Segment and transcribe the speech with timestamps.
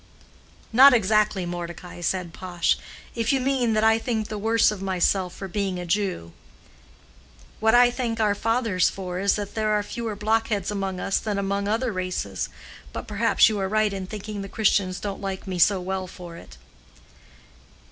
[0.73, 2.79] "Not exactly, Mordecai," said Pash,
[3.13, 6.31] "if you mean that I think the worse of myself for being a Jew.
[7.59, 11.37] What I thank our fathers for is that there are fewer blockheads among us than
[11.37, 12.49] among other races.
[12.91, 16.35] But perhaps you are right in thinking the Christians don't like me so well for
[16.35, 16.57] it."